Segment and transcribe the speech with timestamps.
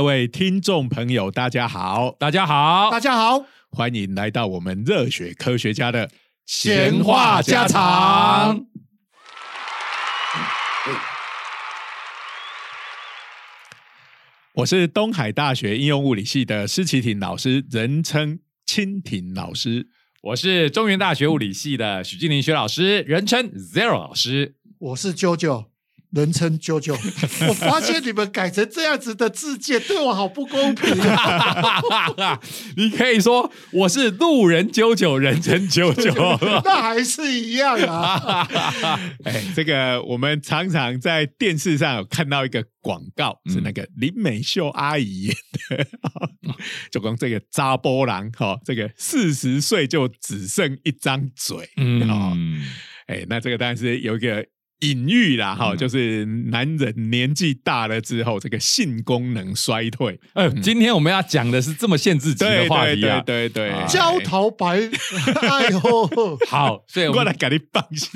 [0.00, 6.10] 各位听众朋友，大家好，大家好，大家好，欢迎来到我们热血科学家的
[6.46, 8.64] 闲话家常。
[14.54, 19.88] 我是东海大学应用物理系的施启廷老师，人称蜻蜓老师。
[20.22, 24.54] 我是中原大学物理系的许金林学老师，人称 Zero 老师。
[24.78, 25.66] 我是啾啾。
[26.12, 26.92] 人称啾啾，
[27.48, 32.40] 我发现你们改成这样子的字界，对我好不公平啊。
[32.76, 38.46] 你可以说我是路人啾啾，人称啾啾， 那还是一样啊。
[39.24, 45.36] 哎，这个我们常常在电视上有看到一个广告，是那个林美秀阿姨演
[45.68, 45.86] 的，
[46.90, 52.60] 就讲这个扎波郎哈，这个四十岁就只剩一张嘴，嗯，
[53.06, 54.44] 哎，那这个当然是有一个。
[54.80, 60.18] 隐喻啦，哈，就是男人年纪大了之后，这个性功能衰退。
[60.34, 64.76] 嗯，今天我们要讲的是这么限制级的话题啊，对对，焦桃白，
[65.42, 68.08] 哎呦，好，所以我过来给你放下。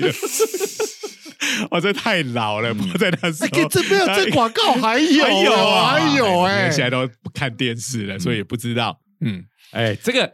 [1.69, 3.69] 我 这太老了，不在那时候。
[3.69, 8.99] 这没有这广告还有还有啊，还有哎，现在都不看电视了，所以也不知道。
[9.21, 10.31] 嗯，哎，这个。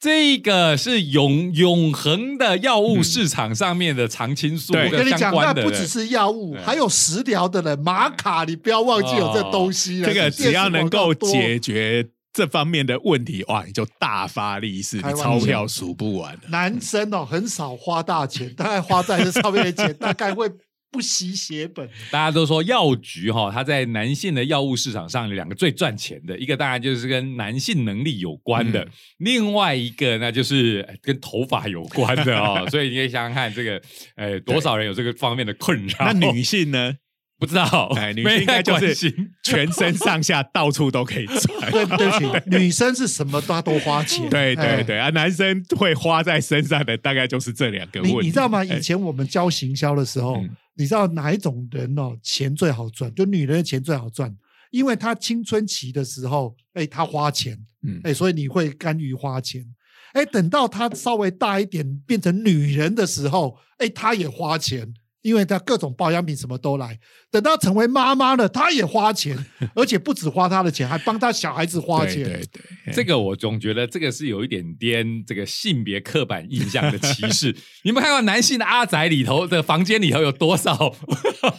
[0.00, 10.00] 这个是永永恒的药物市场上面的常青树，我跟你讲，那不只是药物，还有食疗的人，玛卡，你不要忘记有这东西。
[10.02, 16.38] 这个只要能够解决这方面的问题，哇，你就大发利是，你钞票数不完。
[16.48, 20.48] 男生哦，很少花大钱，大概花在这上面的钱， 大概会。
[20.90, 32.66] 不惜血本，大家都说药局哈，它在男性的药物市场上有两个最赚钱的，一个当然就是跟男性能力有关的，另外一个那就是跟头发有关的 哦。
[32.70, 33.80] 所以你可以想想看，这个
[34.16, 35.96] 呃多少人有这个方面的困扰？
[36.00, 36.94] 那女性呢？
[37.38, 39.14] 不知道，哎，女性应该就是
[39.44, 41.70] 全身上下到处都可以穿。
[41.70, 44.28] 对对不起，女生是什么都都花钱。
[44.28, 48.18] 对对对啊，男生会花在身上的大概就是这两个问题。
[48.22, 48.64] 你知道吗？
[48.64, 50.42] 以前我们教行销的时候。
[50.78, 53.12] 你知道哪一种人哦，钱最好赚？
[53.14, 54.34] 就女人的钱最好赚，
[54.70, 59.66] 因为她青春期的时候，哎，她花钱，嗯，哎，所以你会甘于花钱，
[60.12, 64.94] 哎，等到她稍微大一点，变成女人的时候，哎，她也花钱。
[65.22, 66.98] 因为他各种保养品什么都来，
[67.30, 69.36] 等到成为妈妈了，他也花钱，
[69.74, 72.24] 而且不止花他的钱，还帮他小孩子花钱。
[72.24, 77.54] 对对，这个我总觉得这个是有一点点这个性别刻板印象的歧视。
[77.84, 80.94] 你们看到男性的阿宅里头的房间里头有多少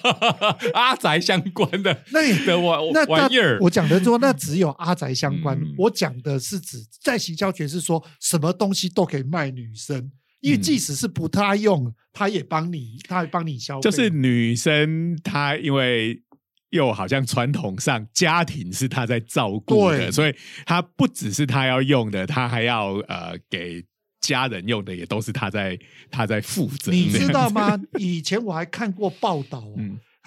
[0.74, 3.60] 阿宅相关的那的玩玩意儿？
[3.62, 10.12] 我讲的说那只有阿宅相关，我讲的是指在行销圈是说什么东西都可以卖女生。
[10.42, 13.82] 因为即使是不太用，他也帮你，他也帮你消费。
[13.82, 16.22] 就是女生，她因为
[16.70, 20.36] 又好像传统上家庭是她在照顾的，所以
[20.66, 23.84] 她不只是她要用的，她还要呃给
[24.22, 25.78] 家人用的，也都是她在
[26.12, 26.92] 她在负责。
[26.92, 27.80] 你知道吗？
[28.00, 29.64] 以前我还看过报道。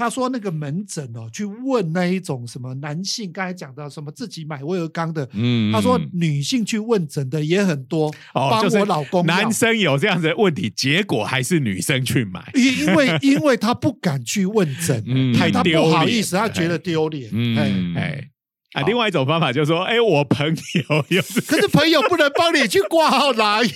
[0.03, 8.13] 他说：“那个门诊哦，去问那一种什么男性，刚才讲到什么自己买威尔刚的，嗯，他说女性去问诊的也很多。
[8.33, 18.29] 帮我老公，男生有这样子的问题，结果还是女生去买，因因为因为他不敢去问诊，太丢不好意思，他觉得丢脸，哎哎。”
[18.73, 23.71] 啊，另外一种方法就是说，哎，我朋友 有，可是朋友不能帮你去挂号拿药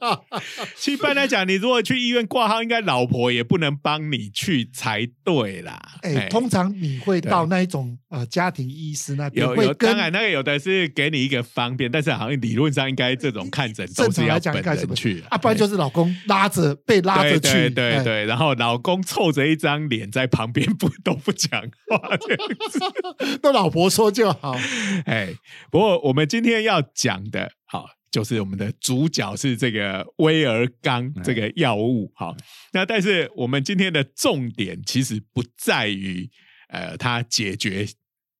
[0.00, 0.20] 啊。
[0.88, 5.80] 一般来讲，你如果去医院挂号，应该老婆也不能帮你去才对啦。
[6.02, 23.91] 哎，通常你会到那一种呃家庭医师那边，有有，当然那个有的是给你一个方便，但是好像理论上应该这种看诊都是要本人去啊，不然就是老公拉着被拉着去，对对对，然后老公凑着一张脸在旁边不都不讲话，这样子，那老婆。
[23.92, 24.56] 说就好，
[25.04, 25.34] 哎，
[25.70, 32.34] 不过我们今天要讲的，好，就是我们的主角是这个威尔刚这个药物，好，
[32.72, 36.30] 那但是我们今天的重点其实不在于，
[36.68, 37.86] 呃，它解决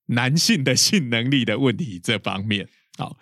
[0.07, 2.67] 男性的性能力的问题这方面，
[2.97, 3.19] 好，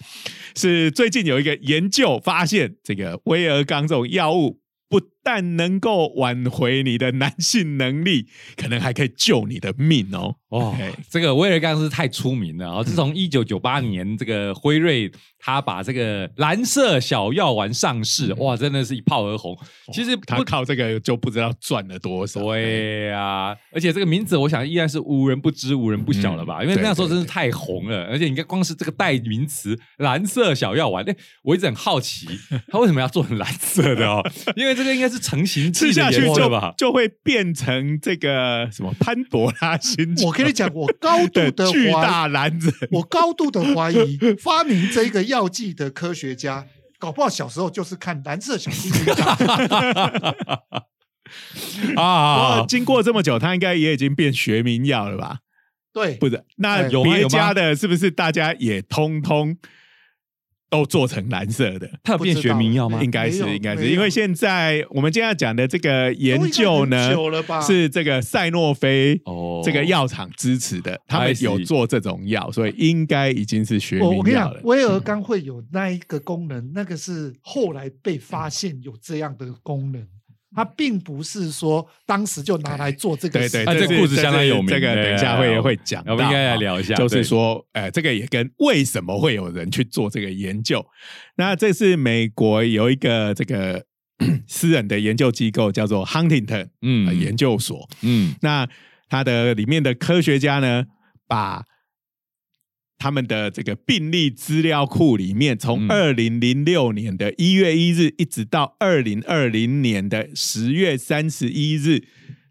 [0.55, 4.61] 是最近有一个研究发现，这个威尔刚这种药物。
[4.91, 8.27] 不但能够挽回你的男性能力，
[8.57, 10.37] 可能还可以救你的命哦。
[10.49, 10.77] 哦，
[11.09, 12.83] 这个威尔刚是太出名了啊！
[12.83, 15.09] 自从一九九八年，这个辉瑞
[15.39, 19.57] 他把这个蓝色小药丸上市，哇，真的是一炮而红。
[19.93, 22.41] 其实他靠这个就不知道赚了多少。
[22.43, 26.65] 对啊，而且这个名字，我想依然是无人不知、无人不晓了吧？
[26.65, 28.07] 因为那时候真是太红了。
[28.07, 31.15] 而且你看，光是这个代名词“蓝色小药丸”，哎，
[31.45, 32.27] 我一直很好奇，
[32.67, 34.21] 他为什么要做成蓝色的哦？
[34.57, 35.10] 因为这个应该。
[35.11, 36.73] 是成型吃下去就吧？
[36.79, 40.29] 就会变成这个什么潘多拉星球。
[40.29, 46.67] 我跟你讲，我高度的巨大男人，我高度的怀疑，发明这个药剂的科学家，
[46.99, 50.85] 搞不好小时候就是看蓝色小精灵长大。
[52.03, 55.39] 啊经过这么久，他应该也已经变学名药了吧？
[55.93, 59.57] 对，不是，那哎别家的是不是大家也通通
[60.71, 61.91] 都做成蓝色的？
[62.03, 63.03] 它有变学名药吗？
[63.03, 67.13] 应该是，应该是，因为现在我们今天要讲的这个研究呢
[67.67, 69.61] 是这个赛诺菲哦。
[69.63, 74.55] 这个药厂支持的，他们有做这种药，所以应该已经是学我我跟你名药了，。
[74.55, 80.07] 讲威尔刚会有那一个功能，那个是后来被发现有这样的功能，
[80.55, 90.85] 它并不是说当时就拿来做这个对对，这是故事相当有名这个等一下会会讲到，我们应该来聊一下就是说，呃，这个也跟为什么会有人去做这个研究。
[91.37, 93.85] 那这是美国有一个这个
[94.49, 97.89] 私人的研究机构，叫做 Huntington 嗯呃研究所。
[98.03, 98.69] 嗯那
[99.09, 100.85] 它的里面的科学家呢，
[101.27, 101.65] 把
[103.01, 112.05] 他们的这个病例资料库里面，从嗯二零零六年的一月一日一直到二零二零年的十月三十一日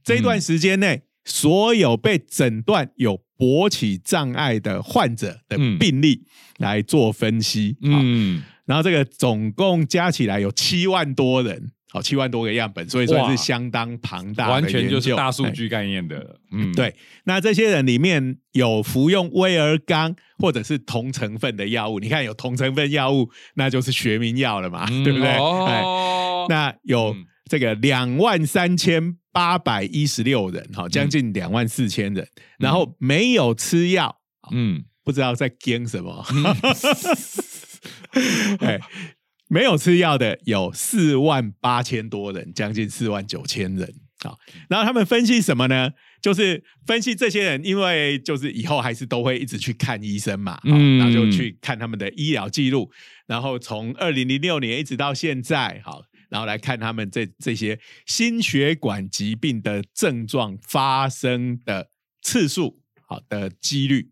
[0.03, 6.25] 这一段时间内，所有被诊断有勃起障碍的患者的嗯病例
[6.57, 7.77] 来做分析。
[7.83, 11.71] 嗯，嗯，然后这个总共加起来有七万多人。
[11.91, 25.27] 好，七万多个样本，所以算是相当庞大的完全就是大数据概念的，嗯，对，那这些人里面有服用威尔刚或者是同成分的药物，你看有同成分药物，那就是学名药了嘛，嗯对不对？
[25.27, 27.25] 哎哦，那有嗯。
[27.49, 32.27] 这个两万三千八百一十六人，哈，将近两万四千人，
[32.59, 34.17] 然后没有吃药，
[34.51, 34.83] 嗯。
[35.03, 36.23] 不知道在跟什么。
[38.61, 38.79] 哎，
[39.49, 43.93] 没有吃药的有四万八千多人，将近四万九千人。
[44.21, 44.37] 好，
[44.69, 45.91] 然后他们分析什么呢？
[46.21, 52.91] 就是分析这些人，因为就是以后还是都会一直去看医生嘛，嗯嗯，然后就去看他们的医疗记录，
[53.27, 61.89] 然后从二零零六年一直到现在，好，然后来看他们这这些心血管疾病的症状发生的
[62.21, 64.11] 次数，好的几率，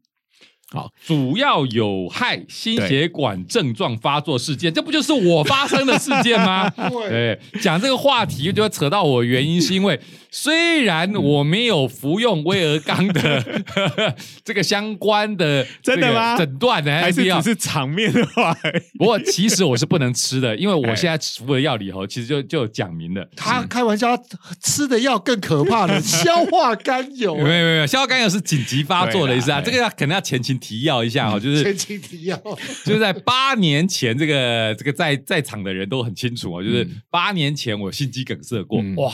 [0.71, 6.69] 好，主要有害心血管症状发作事件，这不就是我发生的事件吗？
[7.07, 9.97] 对，讲这个话题就会扯到我，原因是因为
[10.29, 13.63] 虽然我没有服用威尔刚的
[14.43, 18.53] 这个相关的真的吗这个诊断呢，还是只是场面的话？
[18.99, 23.25] 不过其实我是不能吃的，因为我哎现在服的药里头其实就就讲明了。
[23.37, 24.21] 他开玩笑，
[24.61, 27.47] 吃的药更可怕了， 消化甘油没有。
[27.47, 32.37] 没有，消化甘油是紧急发作的意思啊，这个要可能要前情提要一下 哦，就是前情提要，
[32.85, 38.95] 就是在八年前，这个这个在在场的人都很清楚哦，就是嗯八年前我心肌梗塞过，嗯。
[38.95, 39.11] 哇，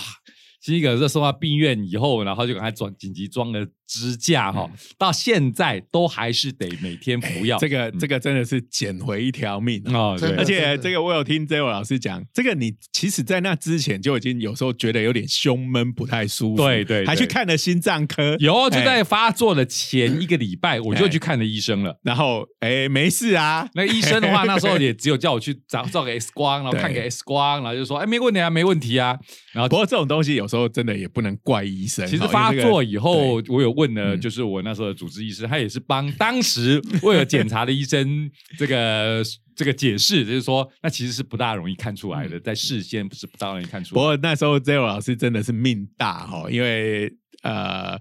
[0.61, 7.57] 心肌梗塞送到病院以后，然后就赶快装紧急装了支架哈、到现在都还是得每天服药。
[7.57, 9.93] 这个这个真的是捡回一条命啊。
[9.93, 21.99] 哦，对而且这个我有听 Zero 老师讲，这个你其实在那之前就已经有时候觉得有点胸闷不太舒服，对对对还去看了心脏科，有就哎在发作的前一个礼拜，我就去看了医生了。
[22.03, 29.17] 然后哎没事啊，那医生的话， 那时候也只有叫我去找照个 X 光，然后看个 X 光，然后就说哎没问题啊，没问题啊。
[29.51, 32.07] 然后不过这种东西有时候真的也不能怪医生。
[32.07, 39.23] 其实发作以后，我有问了，嗯就是我那时候的主治医师，他也是帮当时为了检查的医生这个
[39.55, 44.05] 这个解释，就是说那其实是不大容易看出来的，在事先不是不大容易看出不来。
[44.05, 47.13] 过那时候 Zero 老师真的是命大哈，因为
[47.43, 47.99] 呃，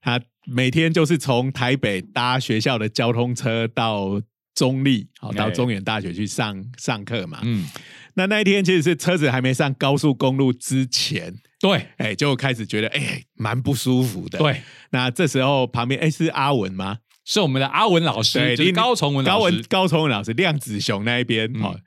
[0.00, 4.20] 他每天就是从台北搭学校的交通车到
[4.54, 7.40] 中立，好到哎中原大学去上上课嘛。
[7.42, 7.66] 嗯，
[8.14, 16.98] 那那一天其实是车子还没上高速公路之前，对哎，就开始觉得哎蛮不舒服的。，对，那这时候旁边哎是阿文吗？
[17.24, 19.56] 是我们的阿文老师，对，就是高崇文高老师。
[19.56, 21.80] 文高崇文老师，量子熊那一边嗯哦，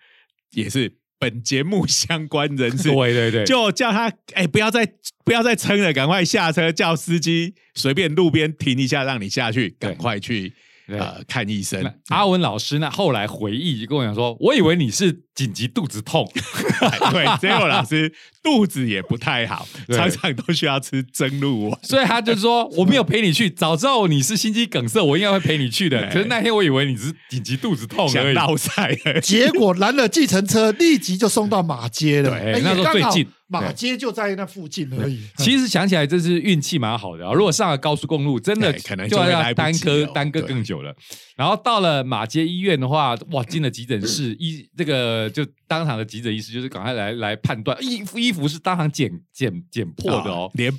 [0.53, 2.89] 也是本节目相关人士。
[2.93, 4.87] 对对对，就叫他哎、不要再
[5.23, 10.53] 不要再撑了，赶快下车，叫司机随便路边停一下，让你下去，赶快去对
[10.87, 11.93] 呃看医生。
[12.09, 16.29] 阿文老师呢后来回忆就跟我讲说，我以为你是紧急肚子痛，
[17.11, 18.13] 对，结果老师
[18.47, 21.79] 肚子也不太好，常常都需要吃蒸鹿丸。
[21.83, 23.49] 所以他就说我没有陪你去。
[23.49, 25.99] 早知道你是心肌梗塞，我应该会陪你去的。
[25.99, 28.33] 对可是那天我以为你只是紧急肚子痛想而已。
[28.33, 32.29] 绕赛而已， 结果拦了计程车，立即就送到马街了。
[32.29, 35.21] 对哎那时候最近马街就在那附近而已。
[35.37, 37.33] 其实想起来，这是运气蛮好的啊！
[37.33, 40.93] 如果上了高速公路，真的可能就要耽搁哦耽搁更久了。
[41.37, 50.71] 然后到了马街医院的话，哇，进了急诊室， 医这个就当场的急诊医师就是赶快来来判断，衣服衣服不是当场剪剪剪破的哦，连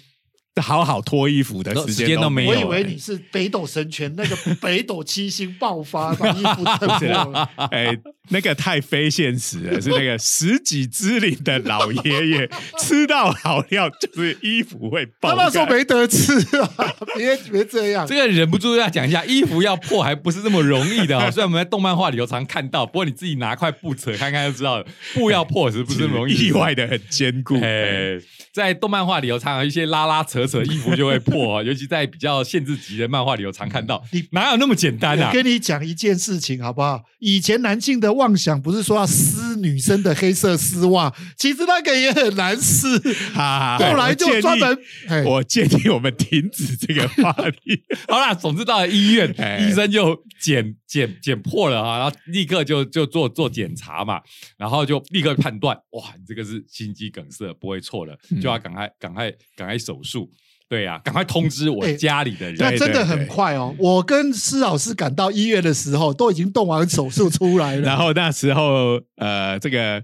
[0.60, 2.50] 好好脱衣服的时时间都没有。
[2.50, 7.48] 我以为你是北斗神拳那个 北斗七星爆发，把衣服震破了。
[7.70, 7.98] 哎，
[8.30, 12.48] 那个太非现实了，是那个十几之龄的老爷爷
[12.78, 15.34] 吃到好料，就是衣服会爆。
[15.34, 18.06] 他那时候没得吃啊，别别这样。
[18.06, 21.30] 这个忍不住要讲一下，衣服要破还不是这么容易的哦。
[21.30, 26.48] 虽然我们在动漫画里头常看到，不过你自己拿块布扯看看就知道了，布要破是不是容易？
[26.48, 27.58] 意外的很坚固。
[27.60, 28.18] 哎，
[28.52, 34.02] 在动漫画里头常有一些拉拉扯扯， 衣服就会破， 尤其在比较限制级的漫画里有常看到。
[34.12, 35.28] 你哪有那么简单啊？
[35.28, 37.04] 我跟你讲一件事情好不好？
[37.18, 42.98] 以前男性的妄想不是说要撕女生的黑色丝袜， 其实那个也很难撕。
[43.34, 44.78] 后来就专门，
[45.26, 47.82] 我建议我们停止这个话题。
[48.08, 49.28] 好啦，总之到了医院，
[49.60, 54.20] 医生就剪剪剪破了啊，然后立刻就就做做检查嘛，
[54.56, 60.30] 然后就立刻判断，哇，你这个是心肌梗塞，不会错了，就要赶快赶快赶快手术。
[60.68, 62.56] 对呀，赶快通知我家里的人。
[62.58, 63.74] 那真的很快哦！
[63.78, 67.80] 我跟施老师赶到医院的时候，都已经动完手术出来了。
[67.80, 70.02] 然后那时候，呃，这个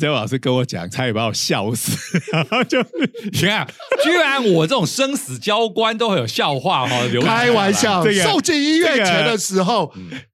[0.00, 2.18] 周老师跟我讲，差点把我笑死。
[2.32, 2.80] 然后就
[3.32, 3.68] 你看，
[4.02, 6.96] 居然我这种生死交关都会有笑话哈！
[7.22, 9.92] 开玩笑，送进医院前的时候，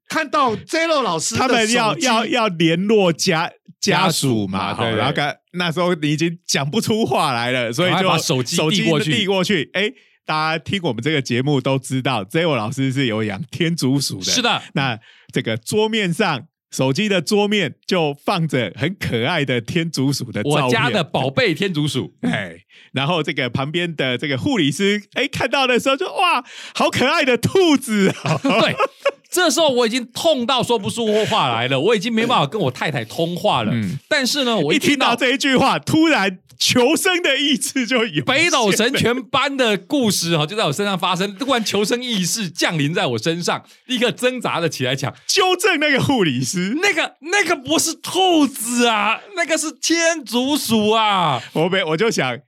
[0.08, 3.50] 看到 Zero 老师他们要要要联络家。
[3.92, 9.70] 家属嘛，对，然后刚那时候你已经讲不出话来了，所以就把手机手机递递过去。
[9.72, 9.92] 哎，
[10.24, 14.24] 大家听我们这个节目都知道，Zero 老师是有养天竺鼠的。
[14.24, 14.98] 是的，那
[15.32, 22.14] 这个桌面上手机的桌面就放着很可爱的天竺鼠的照片，我家的宝贝天竺鼠。
[22.22, 22.56] 哎，
[22.92, 28.38] 然后这个旁边的这个护理师，哎，看到的时候就哇，好可爱的兔子啊！
[28.42, 28.74] 对。
[29.30, 33.72] 这时候我已经痛到说不出话来了，我已经没办法跟我太太通话了。
[34.08, 41.34] 但是呢，我一听到这一句话，突然求生的意志就有北斗神拳般的故事哈，就在我身上发生。
[41.34, 51.42] 突然求生意识降临在我身上，立刻挣扎了起来，讲纠正那个护理师，那个那个不是兔子啊，那个是天竺鼠啊。
[51.54, 52.38] 我没我就想。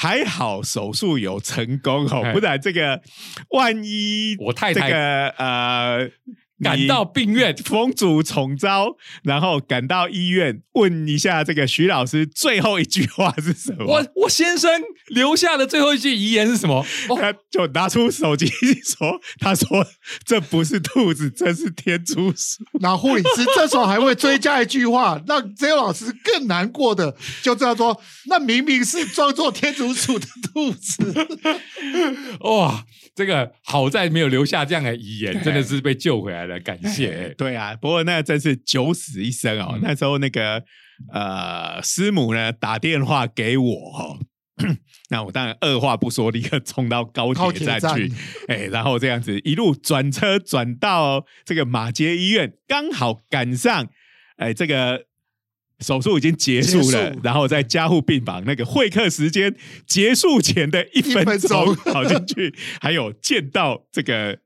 [0.00, 3.02] 还好手术有成功哦，不然这个
[3.50, 6.08] 万一我太太这个呃。
[6.62, 13.84] 赶到病院，风主重招，然后赶到医院，问一下这个徐老师最后一句话是什么？
[13.86, 14.70] 我我先生
[15.08, 16.84] 留下的最后一句遗言是什么？
[17.16, 19.86] 他就拿出手机说：“他说
[20.24, 31.28] 这不是兔子，这是天竺鼠。”然后护理师这时候还会追加一句话，让 Z 老师更难过的，就这样说：“那明明是装作天竺鼠的兔子。
[32.40, 32.84] ”哇！
[33.14, 37.34] 这个好在没有留下这样的遗言，真的是被救回来了，感谢。
[37.36, 39.78] 对啊，不过那真是九死一生哦。
[39.82, 40.62] 那时候那个
[41.12, 44.18] 呃师母呢打电话给我哦，
[45.10, 48.12] 那我当然二话不说，立刻冲到高铁站去，
[48.46, 53.88] 哎，然后这样子一路转车转到这个马街医院，刚好赶上
[54.36, 55.08] 哎这个。
[55.80, 59.54] 手术已经结束了，然后在加护病房那个会客时间
[59.86, 64.40] 结束前的一分钟跑进去，还有见到这个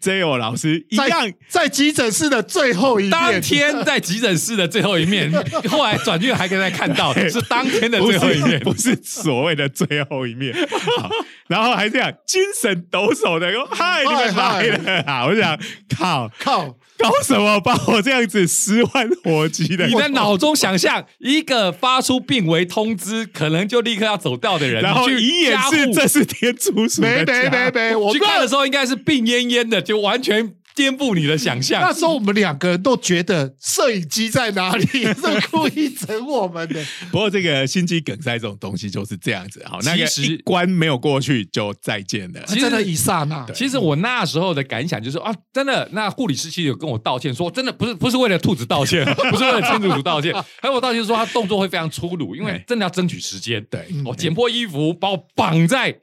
[0.00, 5.30] J O 老师一样在急诊室的最后一面，当天在急诊室的最后一面，
[5.68, 10.54] 后来转院还可以再看到，是当天的最后一面，不是所谓的最后一面。
[11.48, 15.58] 然后还这样精神抖擞的说：“嗨，你们来了啊！”我想，
[15.96, 16.76] 靠靠。
[16.98, 17.60] 搞什么？
[17.60, 30.54] 把我这样子十万火急的，你的脑中想象一个发出病危通知，可能就立刻要走掉的人，然后遗言是这是天竺鼠，没没没没，我去看的时候应该是病恹恹的，就完全。
[30.76, 31.80] 颠覆你的想象。
[31.80, 36.84] 那时候我们两个人都觉得摄影机在哪里， 是故意整我们的。
[37.10, 42.42] 不过这个心肌梗塞这种东西就是这样子，好，那个一关没有过去就再见了。
[42.42, 43.46] 真的，一刹那。
[43.54, 49.02] 其实我那时候的感想就是啊，真的，那护理师其实有跟我道歉，说真的不是不是为了兔子道歉，
[49.32, 53.64] 不是为了天竺鼠道歉， 还有我道歉说他动作会非常粗鲁，因为真的要争取时间。
[53.70, 55.96] 对，我剪破衣服把我绑在。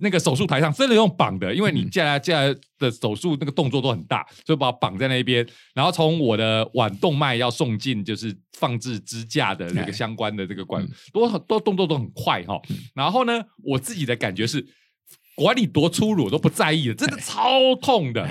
[0.00, 12.60] 那个手术台上真的用绑的，因为你接下来接下来的手术那个动作都很大，所以把我绑在那边，然后从我的腕动脉要送进就是放置支架的那个相关的这个管，都都动作都很快哈。
[12.94, 14.64] 然后呢，我自己的感觉是，
[15.34, 18.28] 管你多粗鲁我都不在意的，真的超痛的。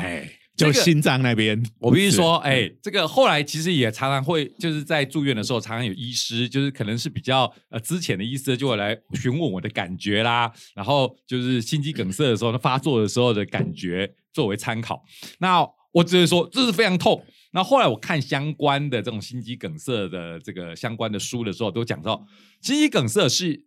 [0.58, 1.64] 就心脏那边。
[1.80, 15.04] 我必须说，哎，这个后来其实也常常会，就是在住院的时候，常常有医师，就是可能是比较呃之前的医师，就会来询问我的感觉啦，然后就是心肌梗塞的时候，发作的时候的感觉作为参考。
[15.38, 17.24] 那我只是说，这是非常痛。
[17.52, 22.26] 那后来我看相关的这种心肌梗塞的这个相关的书的时候，都讲到
[22.62, 23.67] 心肌梗塞是。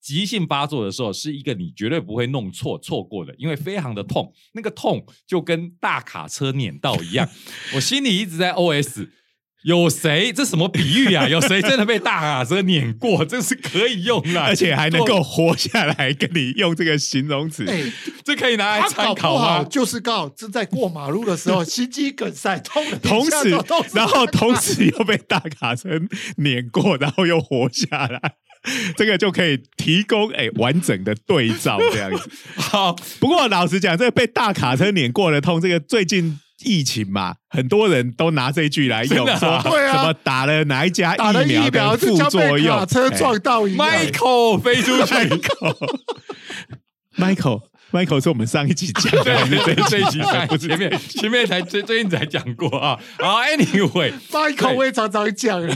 [0.00, 7.28] 急性发作的时候，是一个你绝对不会弄错、错过的，因为非常的痛，那个痛就跟大卡车碾到一样。
[7.74, 9.08] 我心里一直在 OS：
[9.64, 10.32] 有谁？
[10.32, 11.28] 这什么比喻啊？
[11.28, 13.22] 有谁真的被大卡车碾过？
[13.26, 17.66] 这是可以用的，而且还能够活下来，跟你用这个形容词，
[18.24, 19.62] 这可以拿来参考吗？
[19.64, 23.50] 就是告正在过马路的时候，心肌梗塞痛，同时，
[23.92, 25.90] 然后同时又被大卡车
[26.38, 28.36] 碾过，然后又活下来。
[28.96, 32.30] 这个就可以提供哎完整的对照这样子。
[32.56, 45.14] 好，不过老实讲，这个被大卡车碾过的痛，这个最近疫情嘛，很多人都拿这句来用，说什么打了哪一家疫苗的副作用，卡车撞到，Michael 飞出去
[47.16, 53.00] ，Michael，Michael 是我们上一集讲的，这这一集才前面前面才最最近才讲过啊。
[53.18, 55.60] 好，Anyway，Michael 我也常常讲。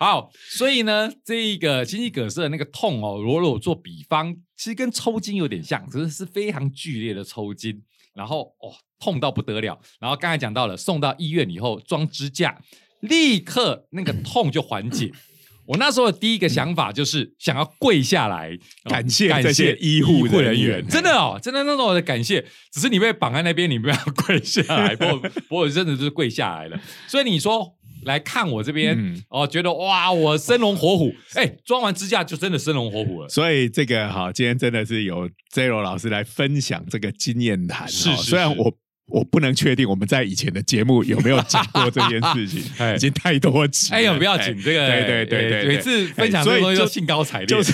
[0.00, 7.82] 好，所以呢，这个心肌梗塞的那个痛哦，如果我做比方，其实跟抽筋有点像，只是是非常剧烈的抽筋，
[8.14, 9.78] 然后哦，痛到不得了。
[10.00, 12.58] 然后刚才讲到了，送到医院以后装支架，
[13.00, 15.12] 立刻那个痛就缓解。
[15.68, 22.42] 我那时候的第一个想法就是想要跪下来感谢感谢医护人员，真的哦，真的那种的感谢。
[22.72, 26.80] 只是你被绑在那边，你不要跪下来，不过不过真的就是跪下来了。
[27.06, 27.76] 所以你说。
[28.04, 28.96] 来看我这边
[29.28, 33.28] 哦，觉得哇，我生龙活虎，哎，装完支架就真的生龙活虎了。
[33.28, 37.88] 所以这个哈，今天真的是有 Zero 老师来分享这个经验谈。
[37.88, 38.74] 是，虽然我
[39.06, 42.62] 我不能确定我们在以前的节目有没有讲过 这件事情，
[42.94, 43.92] 已经太多集。
[43.92, 47.58] 哎呦，不要紧，这个对对对对，每次分享这个东西都兴高采烈。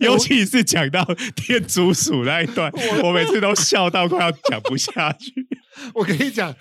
[0.00, 2.70] 尤其是讲到天竺鼠那一段，
[3.02, 5.32] 我每次都笑到快要讲不下去。
[5.94, 6.54] 我跟你讲，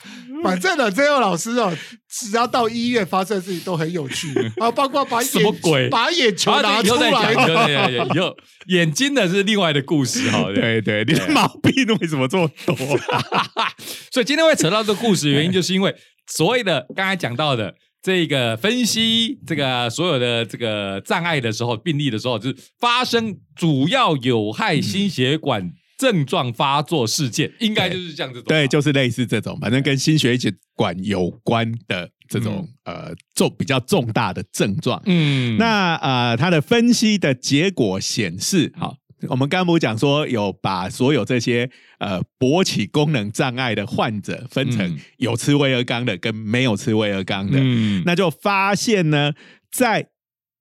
[0.44, 1.76] 反正呢，这位老师哦，
[2.10, 4.28] 只要到医院发生的事情都很有趣
[4.60, 8.36] 啊，包括把什么鬼把眼球拿出来，以后
[8.68, 10.44] 眼睛的是另外的故事哈。
[10.54, 12.76] 对对，你的毛病为什么这么多？
[14.12, 15.96] 所以今天会扯到这个故事，原因 就是因为
[16.28, 17.74] 所谓的刚才讲到的。
[18.02, 28.42] 这个分析这个所有的这个障碍的时候，病例的时候，就是发生主要有害心血管症状发作事件，应该就是这样子。
[28.44, 30.38] 对，就是类似这种，反正跟心血
[30.74, 35.02] 管有关的这种呃重比较重大的症状。
[35.06, 38.96] 嗯，那呃，他的分析的结果显示，好。
[39.28, 49.34] 我们刚不讲说有把所有这些呃勃起功能障碍的患者分成有吃威尔刚的跟没有吃威尔刚的，嗯那就发现呢，
[49.70, 50.08] 在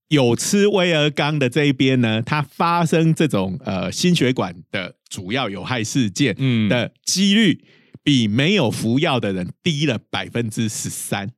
[0.09, 6.35] 有吃威尔刚的这一边呢，它发生这种呃心血管的主要有害事件
[6.69, 7.63] 的几率
[8.03, 11.31] 比没有服药的人低了百分之十三，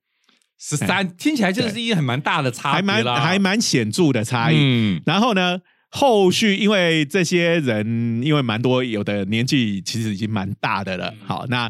[0.58, 4.56] 十三听起来就是一个很蛮大的差，还蛮还蛮显著的差异。
[4.58, 5.60] 嗯然后呢？
[5.92, 11.12] 后续因为这些人，因为蛮多，有的年纪其实已经蛮大的了。
[11.26, 11.68] 好，那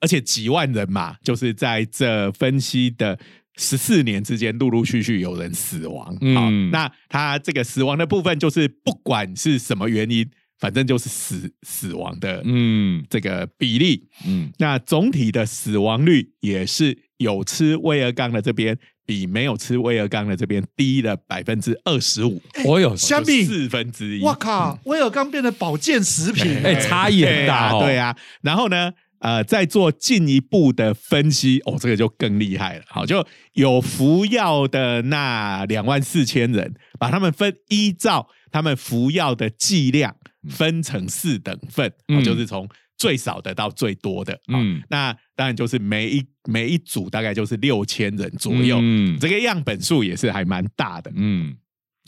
[0.00, 3.16] 而且几万人嘛，就是在这分析的
[3.60, 6.06] 十四年之间，陆陆续续有人死亡。
[6.34, 10.26] 好，那他这个死亡的部分，就是不管是什么原因，
[10.58, 18.78] 反正就是死死亡的，嗯，这个比例，嗯，那总体的死亡率也是有吃威尔刚的这边。
[19.06, 24.22] 比没有吃威尔刚的这边低了百分之二十五，我有相比四分之一。
[24.22, 28.16] 我靠，威尔刚变成保健食品，哎，差异很大，对啊。
[28.42, 32.84] 然后呢，呃，再做进一步的分析，哦，这个就更厉害了。
[32.88, 40.14] 好，就有服药的那两万四千人，把他们分依照他们服药的剂量
[40.50, 41.92] 分成四等份，
[42.24, 42.68] 就是从。
[43.00, 51.56] 最少的到最多的，嗯，那当然就是每一每一组大概就是六千人左右，嗯，这个样本数也是还蛮大的，嗯，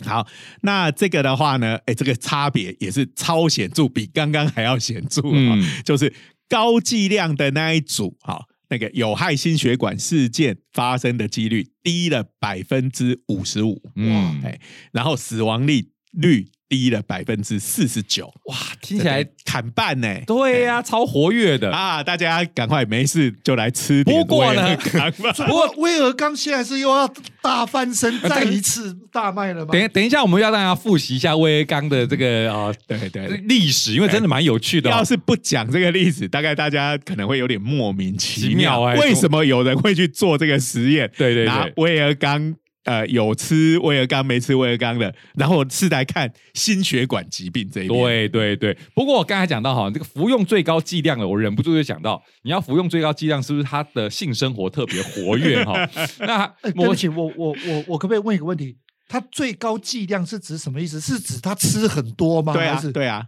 [0.05, 0.27] 好，
[0.61, 6.13] 那这个的话呢，哎，这个差别也是超显著，比刚刚还要显著啊，就是
[6.53, 14.61] 高剂量的那一组，哈，那个有害心血管事件发生的几率低了百分之五十五，哇，哎，
[14.93, 16.51] 然后死亡率率。
[16.73, 20.09] 低了百分之四十九，哇，听起来砍半呢。
[20.27, 22.03] 对呀，超活跃的啊！
[22.03, 24.03] 大家赶快没事就来吃。
[24.05, 24.75] 不过呢，
[25.47, 27.07] 不过威尔刚现在是又要
[27.43, 29.73] 大翻身，再一次大卖了吗？
[29.73, 34.89] 等等一下，我们要让大家复习一下威尔刚的这个啊，对对历史，因为真的蛮有趣的。
[34.89, 38.83] 要是不讲这个历史，大概大家可能会有点莫名其妙。
[38.85, 41.07] 哎，为什么有人会去做这个实验？
[41.19, 42.55] 对对对，拿威尔刚。
[42.85, 48.01] 呃，有吃威尔刚没吃威尔刚的，然后是来看心血管疾病这一边。
[48.03, 48.77] 对对对。
[48.95, 55.89] 不过我刚才讲到哈，这个服用最高剂量的，我忍不住就想到，你要服用最高剂量，是不是他的性生活特别活跃哈？
[56.21, 58.77] 那对不起，我我我我可不可以问一个问题？
[59.09, 60.99] 他最高剂量是指什么意思？
[60.99, 62.53] 是指他吃很多吗？
[62.53, 63.27] 对啊，对啊。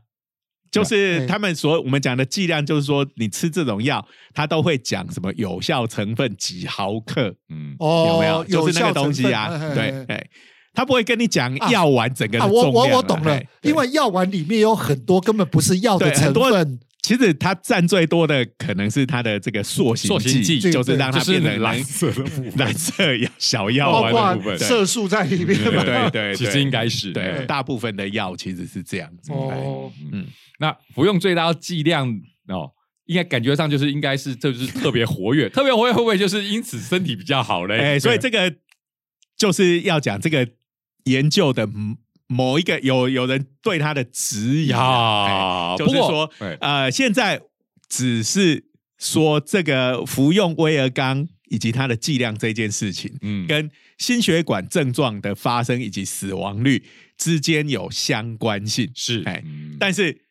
[0.75, 8.45] 就是他们所我们讲的剂量，就是说你吃这种药，它都会讲什么有效成分几毫克，嗯，有没有？
[8.45, 10.27] 就是那个东西啊，对，对，
[10.73, 12.71] 他不会跟你讲药丸整个重量。
[12.71, 16.81] 我我我懂了，因为药丸里面有很多根本不是药的成分。
[17.05, 22.25] 其实它占最多的可能是它的这个塑形剂，就是让它变成蓝色的
[22.57, 23.05] 蓝色
[23.37, 25.55] 小药丸的部分，色素在里面。
[25.63, 29.31] 对对，其实应该是对大部分的药其实是这样子。
[29.33, 30.27] 哦，嗯。
[30.59, 32.09] 那服用最大剂量
[32.49, 32.71] 哦，
[33.05, 37.79] 应该感觉上就是应该是就是特别活跃， 特别活跃会不会就是因此身体比较好嘞？
[37.79, 38.51] 哎，所以这个
[39.37, 40.49] 就是要讲这个
[41.05, 41.69] 研究的
[42.27, 47.41] 某一个有有人对他的质疑啊，就是说呃，现在
[47.89, 48.65] 只是
[48.99, 56.85] 说这个服用威尔刚以及它的剂量这件事情，嗯，跟心血管症状的发生以及死亡率
[57.17, 59.43] 之间有相关性是哎，
[59.79, 60.23] 但是。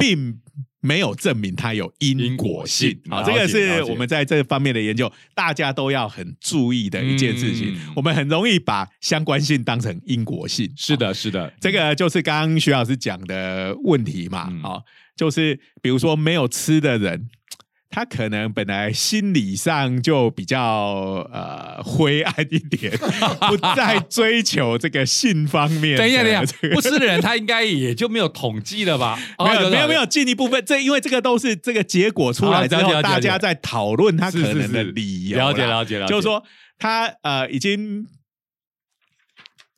[0.00, 0.40] 并
[0.80, 7.76] 没有证明它有因果性啊，这个是我们在这方面的研究，大家都要很注意的一件事情。
[7.96, 10.72] 我们很容易把相关性当成因果性。
[10.76, 14.52] 是的，是的，这个就是刚刚徐老师讲的问题嘛。
[14.62, 14.80] 啊，
[15.16, 17.28] 就是比如说没有吃的人。
[17.90, 22.92] 他可能本来心理上就比较呃灰暗一点，
[23.48, 25.96] 不再追求这个性方面。
[25.96, 29.18] 等一下，等一下，不吃的人他应该也就没有统计了吧？
[29.42, 30.62] 没有，没有，没有进一步分。
[30.64, 35.38] 这因为这个都是这个结果出来之后，大家在讨论他可能的理由。
[35.38, 36.10] 了解，了解，了解。
[36.10, 36.44] 就是说，
[36.78, 38.06] 他呃已经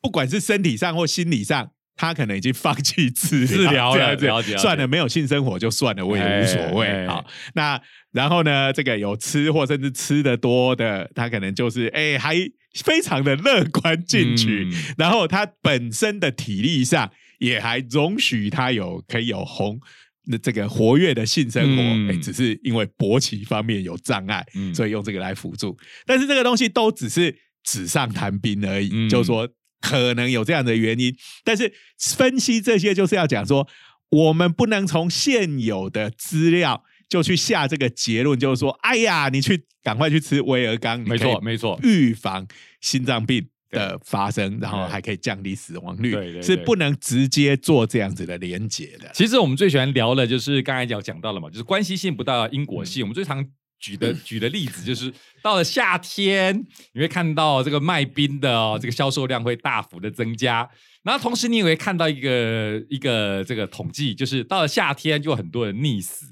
[0.01, 1.71] 不管是身体上或心理上。
[2.01, 4.17] 他可能已经放弃治治疗了，
[4.57, 7.23] 算了，没有性生活就算了，我也无所谓啊。
[7.53, 7.79] 那
[8.11, 12.35] 然后呢，这个有吃或甚至吃的多的，他可能就是哎，还
[12.83, 14.67] 非常的乐观进取。
[14.97, 19.79] 然后他本身的体力上也还容许他有可以有红
[20.25, 25.77] 那这个活跃的性生活，哎，只是因为勃起方面有障碍，所以用这个来辅助。
[26.07, 29.47] 但是这个东西都只是纸上谈兵而已，就是说。
[29.81, 31.13] 可能有这样的原因，
[31.43, 33.67] 但是分析这些就是要讲说，
[34.09, 42.47] 我们不能从现有的资料就去下这个结论，就是说，哎呀，你去赶快去吃威尔刚，没错没错，预防
[42.79, 49.09] 心脏病的发生，然后还可以降低死亡率，是不能直接做这样子的连接的。
[49.13, 53.45] 其实我们最喜欢聊的就是刚才讲讲到了嘛，就是关系性不到因果性，我们最常。
[53.81, 56.63] 举的举的例子就是，到了夏天，
[56.93, 60.69] 你会看到这个卖冰的哦，这个销售量会大幅的增加。
[61.03, 66.27] 然后同时，你也会看到一个一个这个统计，就是到了夏天，就很多人溺死，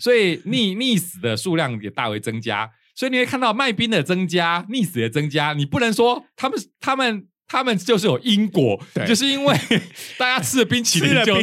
[0.00, 2.68] 所以溺溺死的数量也大为增加。
[2.96, 5.52] 所以你会看到卖冰的增加，溺死的增加。
[5.52, 9.56] 你不能说他们他们他们就是有因果，就是因为
[10.18, 11.40] 大家吃了冰淇淋就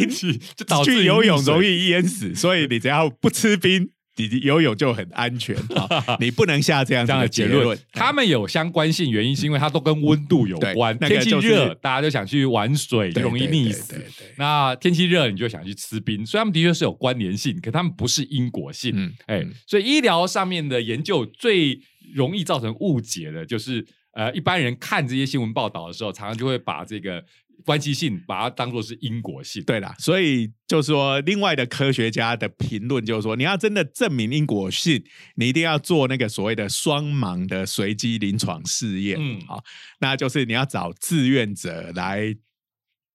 [0.57, 3.89] 就导致游泳容易淹死，所以你只要不吃冰。
[4.17, 6.17] 你游泳就很安全 啊！
[6.19, 7.77] 你不能下这样这样的结论。
[7.91, 10.97] 他们有相关性原因，是因为它都跟温度有关。
[10.99, 14.01] 天气热，大家就想去玩水，就容易溺死。
[14.37, 16.25] 那天气热，你就想去吃冰。
[16.25, 19.13] 所以他们的确是有关联性，可他们不是因果性。
[19.25, 21.79] 哎，所以医疗上面的研究最
[22.13, 27.23] 容易造成误解的，就是呃，一般人看这些新闻报道的时候，常常就会把这个。
[27.63, 35.03] 关系性把它当做是因果性，对啦，所以就是说，另外的科学家的评论就是说，你要真的证明因果性，
[35.35, 39.63] 你一定要做那个所谓的双盲的随机临床试验，嗯，好，
[39.99, 42.35] 那就是你要找志愿者来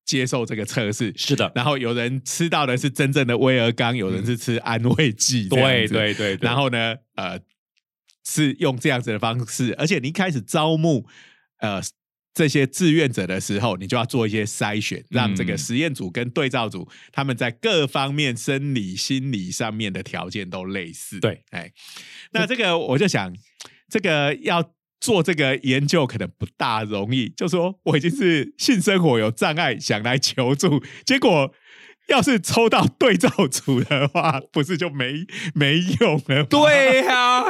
[0.04, 7.38] 接受这个测试，是的，然后有人吃到的是真正的威尔刚，有人是吃安慰剂，对对对，然后呢，呃，
[8.24, 11.06] 是用这样子的方式，而且你一开始招募，
[11.58, 11.80] 呃。
[12.32, 21.18] 这些志愿者的时候，你就要做一些筛选，让这个实验组跟对照组他们在各方面生理、心理上面的条件都类似。
[21.20, 21.70] 对，哎，
[22.32, 23.34] 那这个我就想，
[23.88, 31.52] 这个要做这个研究可能不大容易，就说我已经是性生活有障碍，想来求助，结果
[32.08, 36.44] 要是抽到对照组的话，不是就没没用了？
[36.44, 37.44] 对呀，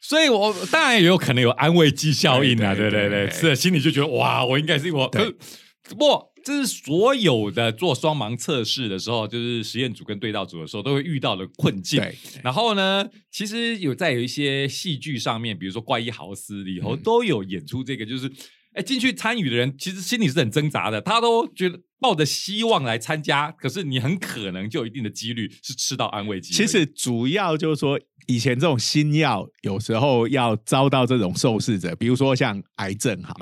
[0.00, 6.30] 所以我当然也有可能有安慰剂效应啊，对对对，是心里就觉得哇，我应该是我，不。
[6.42, 12.02] 这是所有的做双盲测试的时候，就是实验组跟对照组的时候都会遇到的困境。
[12.42, 18.26] 然后呢，其实有在有一些戏剧上面，比如说《怪医豪斯》里头都有演出这个，就是
[18.74, 26.52] 哎进去参与的人其实心里是很挣扎的，他都觉得抱着希望来参加，可是你很可能就有一定的几率是吃到安慰剂。
[26.52, 33.34] 其实主要就是说，以前这种新药有时候要遭到这种受试者，比如说像癌症哈，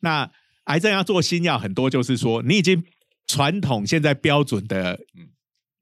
[0.00, 0.30] 那。
[0.68, 2.84] 癌症要做新药，很多就是说，你已经
[3.26, 5.00] 传统现在标准的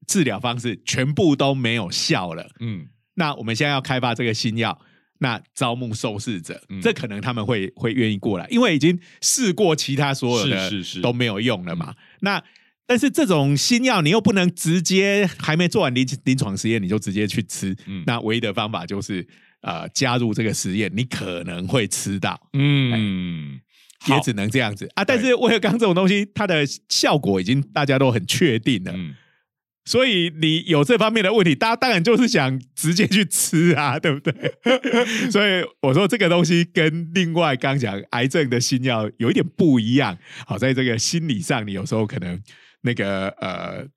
[0.07, 2.49] 治疗方式全部都没有效了。
[2.61, 4.79] 嗯，那我们现在要开发这个新药，
[5.19, 11.95] 那招募受试者，这可能他们会会愿意过来，因为已经试过其他所有的都没有用了嘛。
[12.21, 12.43] 那
[12.85, 17.75] 但是这种新药，你又不能直接还没做完临临床实验你就直接去吃，
[18.05, 19.27] 那唯一的方法就是
[19.61, 22.39] 呃加入这个实验，你可能会吃到。
[22.53, 23.59] 嗯。
[24.07, 25.03] 也只能这样子啊！
[25.03, 28.93] 但是威尔刚这种东西，它的效果已经大家都很确定了，
[29.87, 34.33] 所以你有这方面的问题，大家当然就是想直接去吃啊，对不对？
[35.31, 40.17] 所以我说这个东西跟另外刚讲癌症的新药有一点不一样。
[40.45, 42.39] 好，在这个心理上，你有时候可能
[42.81, 43.87] 那个呃。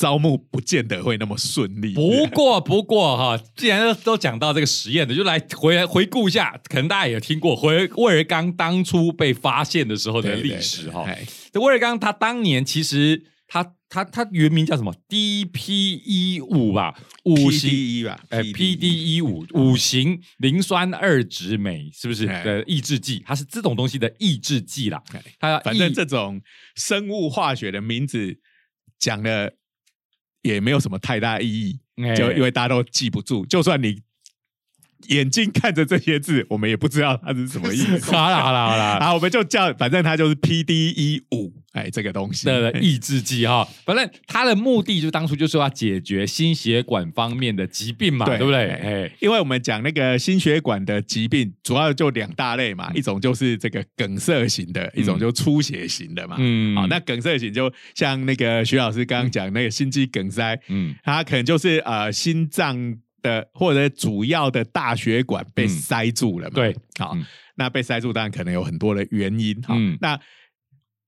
[0.00, 1.92] 招募不见得会那么顺利。
[1.92, 11.04] 不过，不过哈，既然都讲到这个实验的，就来回回顾一下，可能大家也听过，回威尔刚当初被发现的时候的历史哈。
[11.52, 23.22] 这威尔刚他当年其实他他他原名叫什么？DPE 五吧，五型 E 吧，哎，PDE 五五型磷酸二酯酶是不是的抑制剂？
[23.26, 25.02] 它是这种东西的抑制剂啦。
[25.38, 26.40] 它反正这种
[26.74, 28.38] 生物化学的名字
[28.98, 29.54] 讲的。
[30.42, 31.80] 也没有什么太大意义，
[32.16, 34.00] 就因为大家都记不住，就算你
[35.08, 38.12] 眼睛看着这些字，我们也不知道它是什么意思。
[38.12, 41.52] 好啦好啦好啦， 好，我们就叫，反正它就是 P D E 五。
[41.78, 48.68] 哎，这个东西的 抑制剂哈，反正它的目的就当初就是要解决心血管方面的疾病嘛，对不对？
[48.68, 56.36] 哎，因为我们讲那个心血管的疾病，主要就两大类嘛，一种就是这个梗塞型的，一种就出血型的嘛。
[56.38, 66.54] 嗯，好，那梗塞型就像那个徐老师刚刚讲那个心肌梗塞，嗯，它可能就是呃心脏的或者主要的大血管被塞住了嘛。
[66.54, 67.16] 对，好，
[67.56, 69.54] 那被塞住当然可能有很多的原因。
[69.62, 70.18] 哈，那。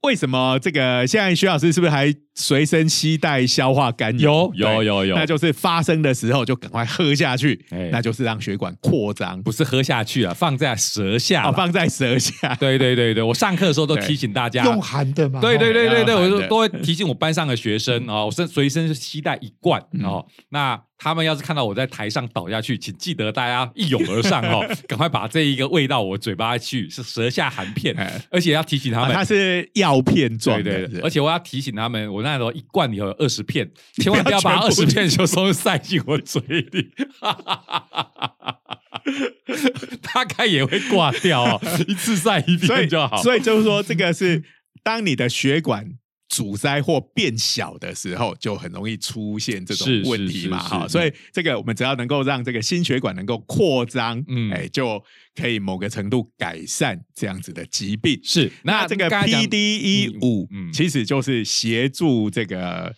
[0.03, 4.51] 为什么这个现在徐老师是不是还随身携带消化甘油？
[4.55, 12.55] 有有有有，那就是发生的时候就赶快喝下去，那就是让血管扩张，不是喝下去啊，放在舌下，放在舌下。
[12.59, 15.41] 对对对对，我上课的时候都提醒大家用含的嘛。
[15.41, 20.81] 对对对对对，我都都会提醒我班上的学生啊，我身随身携带一罐哦，那。
[21.03, 27.97] 他们要是看到我在台上倒下去，请记得大家一涌而上哦， 赶快把这一个喂到我嘴巴去，是舌下含片，
[28.31, 36.91] 而且要提醒他们，它是药片状的，而且我要提醒他们，我那时候一罐里头有二十片， 千万不要把二十片就都塞进我嘴里，
[40.13, 41.59] 大概也会挂掉哦，
[41.89, 43.23] 一次塞一片就好。
[43.23, 44.43] 所以就是说，这个是
[44.83, 45.95] 当你的血管。
[46.31, 55.03] 阻塞或变小的时候，就很容易出现这种问题嘛，哈，所以这个我们只要能够让这个心血管能够扩张，嗯，哎，就
[55.35, 58.19] 可以某个程度改善这样子的疾病。
[58.23, 62.95] 是，那这个 P D E 五，其实就是协助这个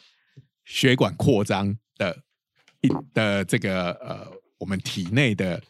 [0.67, 2.15] 血管扩张的
[2.83, 5.63] 一的这个呃，我们体内的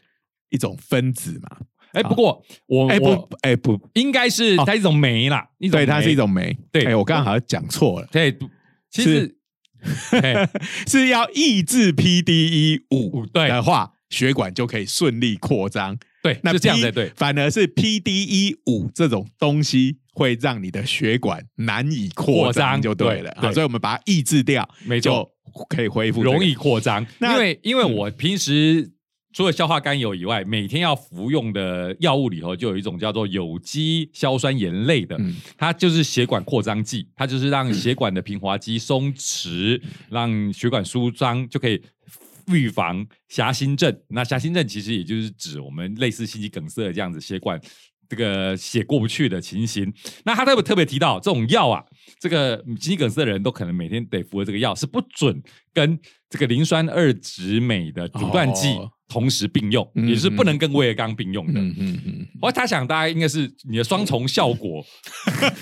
[0.51, 1.59] 一种分子嘛。
[1.93, 6.57] 哎，不过我哎不哎不，应该是它一种酶啦，一种对，它是一种酶。
[6.71, 8.09] 对，哎我刚刚好像讲错了。
[8.11, 8.35] 对，
[8.91, 9.37] 其实
[10.89, 15.99] 是要抑制 P D E 五的话，血管就可以顺利扩张。
[16.23, 16.91] 对，那是这样的。
[16.91, 23.35] 对，反而是 P D E 五这种东西会让你的血管难以扩张，就对了。
[23.37, 25.29] 好，所以我们把它抑制掉，没错，
[25.69, 27.07] 可以恢复，容易扩张。
[27.21, 28.93] 因为因为我平时。
[29.33, 35.19] 除了消化甘油以外，每天要服用的药物里头就有一种叫做有机硝酸盐类的，
[35.57, 41.83] 它就是血管扩张剂，它就是让血管的平滑肌松弛，让血管舒张，就可以
[42.49, 43.97] 预防狭心症。
[44.09, 47.61] 那狭心症其实也就是指我们类似心肌梗塞这样子血管。
[48.13, 49.91] 这个血过不去的情形。
[50.27, 51.83] 那他特别特别提到，这种药啊，
[52.21, 55.99] 这个心肌梗塞的人都可能每天得服这个药，是不准跟
[56.29, 58.79] 这个磷酸二酯镁的阻断剂。
[59.09, 61.61] 同时并用，也是不能跟威尔刚并用的。
[61.61, 62.27] 嗯嗯嗯。
[62.41, 64.83] 我他想，大家应该是你的双重效果，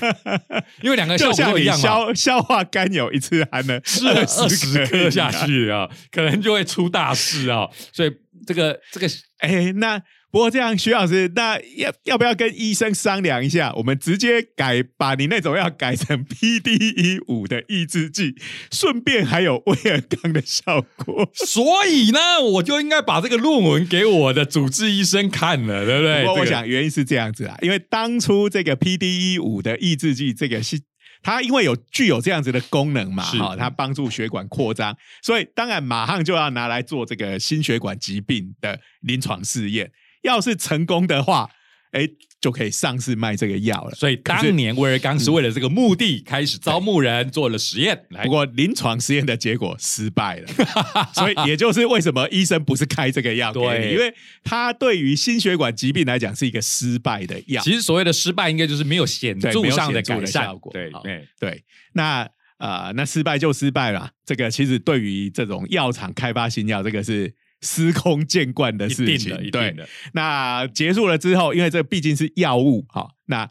[0.82, 7.68] 因为两个效果一样消消化甘油一次还能吃二十颗下去啊，可能就会出大事啊。
[7.92, 8.12] 所以
[8.46, 9.08] 这个这个，
[9.38, 10.00] 哎，那。
[10.30, 13.72] 不过这样，徐老师，那要要不要跟医生商量一下？
[13.74, 18.36] 我们直接改，把你那种要改成 P D E 五的抑制剂，
[18.70, 21.28] 顺便还有威尔刚的效果。
[21.34, 26.24] 所以呢，我就应该把这个论文给我的主治医生看了，对不对？
[26.26, 30.80] 我想原因是这样子啊，因为当初这个 P D E 五的抑制剂，这个是
[31.22, 39.90] 它因为有具有这样子的功能嘛，哈，它帮助血管扩张，所以当然马上就要拿来做这个心血管疾病的临床试验。
[40.22, 41.50] 要是成功的话，
[41.92, 42.08] 哎，
[42.40, 43.94] 就可以上市卖这个药了。
[43.94, 50.48] 所以当年威尔刚是为了这个目的开始招募人做了实验，不过临床实验的结果失败了。
[51.12, 57.60] 所以也就是为什么医生不是开这个药给你，因为他对于心血管疾病来讲是一个失败的药。
[57.62, 60.72] 其实所谓的失败，应该就是没有显著上的改善效果。
[60.72, 62.28] 对对对，那
[62.58, 64.10] 呃，那失败就失败了。
[64.24, 67.34] 这个其实对于这种药厂开发新药，这个是。
[67.62, 69.76] 司空见惯的事情，对。
[70.14, 73.48] 那结束了之后，因为这毕竟是药物，哈，那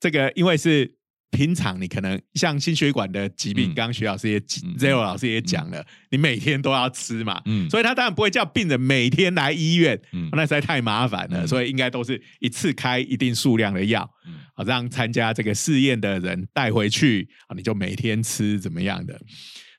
[0.00, 0.96] 这个因为是
[1.30, 19.20] 平常你可能像心血管的疾病，刚刚徐老师也 Zero 老师也讲了，你每天都要吃嘛，嗯，所以他当然不会叫病人每天来医院，嗯，那实在太麻烦了，所以应该都是一次开一定数量的药，嗯，好让参加这个试验的人带回去，啊，你就每天吃怎么样的？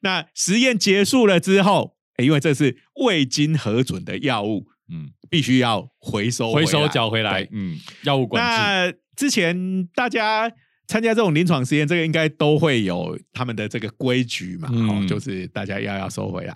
[0.01, 1.97] 那实验结束了之后。
[2.17, 8.49] 因为这是未经核准的药物，嗯，必须要回收回收缴回来，嗯，药物管制。
[8.49, 10.52] 那之前大家
[10.88, 16.56] 参加这种临床实验，这个应该都会有他们的这个规矩嘛，哦，就是大家要要收回来。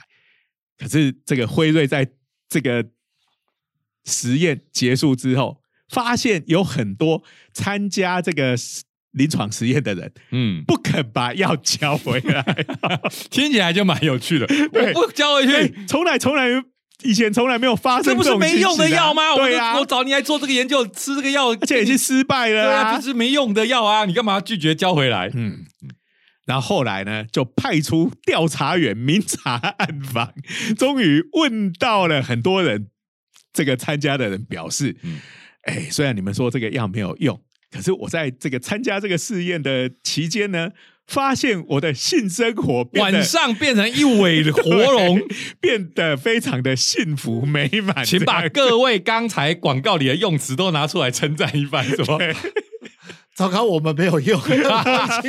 [0.77, 2.07] 可是这个辉瑞在
[2.49, 2.85] 这个
[4.05, 8.55] 实验结束之后，发现有很多参加这个。
[9.17, 12.43] 临床实验的人，嗯，不肯把药交回来，
[13.29, 14.47] 听起来就蛮有趣的。
[14.95, 16.47] 我不交回去，从来从来
[17.03, 19.35] 以前从来没有发生，这不是没用的药吗？
[19.35, 25.29] 对啊，我找你来做这个研究，吃这个药，而且已经失败了，对啊，这是没用的药啊，你干嘛拒绝交回来？
[25.33, 25.65] 嗯，
[26.45, 30.33] 然后后来呢，就派出调查员明察暗访，
[30.77, 32.87] 终于问到了很多人，
[33.53, 34.95] 这个参加的人表示，
[35.63, 37.39] 哎，虽然你们说这个药没有用。
[37.71, 40.69] 可是我在这个参加这个试验的期间呢，
[41.05, 45.21] 发现我的性生活晚上变成一尾 活龙，
[45.59, 48.05] 变得非常的幸福美满。
[48.05, 52.17] 请把各位刚才广告里的用词都拿出来称赞一番，是吧？
[53.37, 54.41] 糟糕，我们没有用，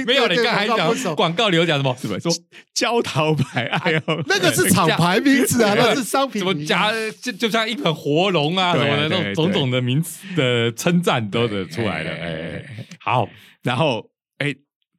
[0.07, 0.27] 没有。
[0.29, 1.95] 你刚才讲广告里有讲什么？
[2.01, 2.33] 什么说
[2.73, 3.65] 焦桃牌？
[3.67, 6.39] 哎呦，那个是厂牌名字啊，那是商品。
[6.39, 6.91] 什么加
[7.21, 12.11] 就就像一盆活龙啊什么的那种种种的名词的称赞都得出来了。
[12.11, 12.65] 哎，
[12.99, 13.29] 好，
[13.63, 14.55] 然后哎，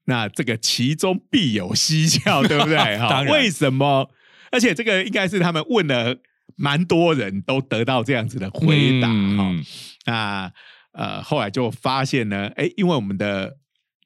[0.06, 2.78] 那这个其中必有蹊跷，对不对？
[3.00, 4.08] 哈，为什么？
[4.52, 6.16] 而且这个应该是他们问了
[6.56, 9.52] 蛮多人都得到这样子的回答哈。
[10.06, 10.52] 那。
[10.92, 13.58] 呃，后来就发现呢，哎，因为我们的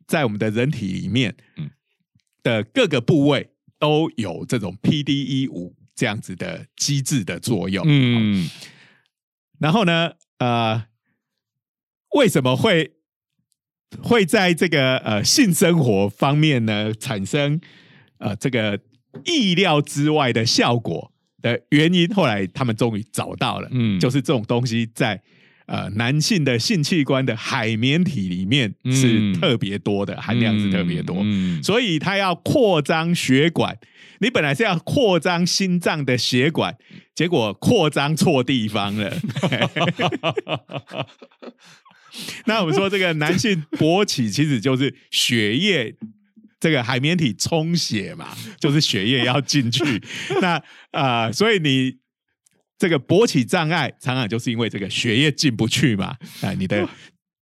[0.06, 1.72] 在我们的人体里面，嗯，
[2.44, 8.50] 的各个部位都有这种 P D E 五这样子的机制的作用，嗯，
[9.60, 10.86] 然后呢，呃，
[12.16, 12.92] 为什么会
[14.04, 17.62] 会在这个呃性生活方面呢产生
[18.18, 18.78] 呃这个
[19.24, 22.14] 意料之外的效果的原因？
[22.14, 25.24] 后来他们终于找到了，嗯，就是这种东西在。
[25.66, 31.24] 呃，男性的性器官的海绵体里面是特别多的，含量是特别多，
[31.64, 33.78] 所以它要扩张血管。
[34.20, 36.76] 你本来是要扩张心脏的血管，
[37.16, 39.18] 结果扩张错地方了。
[42.46, 45.96] 那我们说这个男性勃起其实就是血液
[46.60, 50.04] 这个海绵体充血嘛，就是血液要进去。
[50.42, 52.03] 那啊，所以你。
[52.84, 56.86] 这个勃起障碍常常就是因为这个血液进不去嘛，啊，你的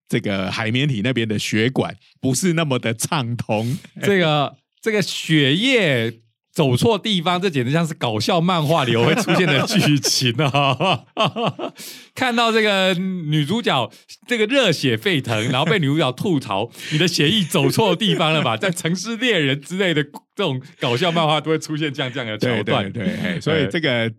[0.09, 6.11] 这个海绵体那边的血管不是那么的畅通，这个这个血液
[6.55, 11.05] 走错地方，这简直像是搞笑漫画里会出现的剧情啊！
[12.17, 13.93] 看到这个女主角
[14.27, 18.57] 这个热血沸腾，然后被女主角吐槽你的血液走错地方了吧？
[18.57, 24.11] 在城市猎人之类的这种搞笑漫画都会出现这样这样的桥段，对，所以这个。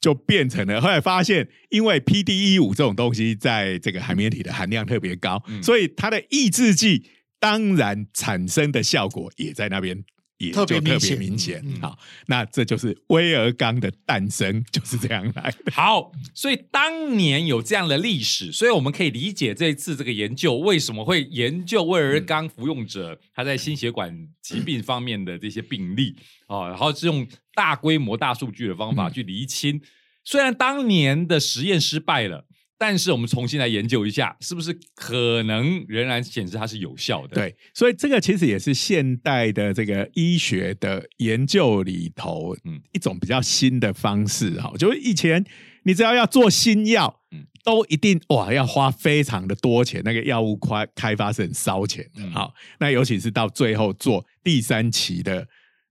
[0.00, 7.04] 就变成了后来发现，因为 P D E 五这种东西在这个海绵体的含量特别高，所以它的抑制剂
[7.40, 10.04] 当然产生的效果也在那边。
[10.38, 15.72] 也就特别明显，好，那这就是威尔刚的诞生，就是这样来的。
[15.72, 26.16] 好，所以当年有这样的历史，所以我们可以理解这一次这个研究为什么会研究威尔刚服用者他在心血管疾病方面的这些病例。
[26.46, 29.80] 啊， 然后是用大规模大数据的方法去厘清，
[30.24, 32.44] 虽然当年的实验失败了。
[32.80, 37.34] 但是我们重新来研究一下，是不是可能仍然显示它是有效的？
[37.34, 44.72] 对，所以这个其实也是现代的这个医学的研究里头，嗯，一种比较新的方式哈。
[44.78, 45.44] 就是以前
[45.82, 52.30] 你只要要做新药，嗯，都一定哇要花非常的多钱，那个药物开开发是很烧钱的。
[52.30, 55.44] 好，那尤其是到最后做第三期的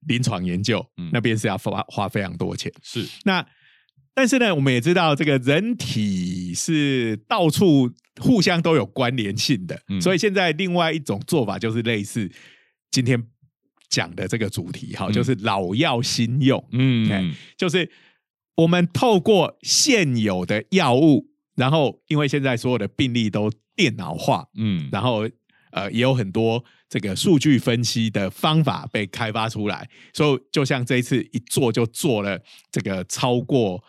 [0.07, 2.71] 临床研究，那边是要花花非常多钱。
[2.81, 3.45] 是那。
[4.19, 12.29] 但是呢，我们也知道这个人体是到处互相都有关联性的，所以现在另外一种做法就是类似
[12.91, 13.21] 今天
[13.89, 17.89] 讲的这个主题，哈，就是老药新用，嗯，就是
[18.55, 25.29] 我们透过现有的药物，然后因为现在所有的病例都电脑化，嗯，然后
[25.71, 32.39] 呃也有很多这个数据分析的方法被开发出来，所以就像这一次一做就做了
[32.71, 33.83] 这个超过。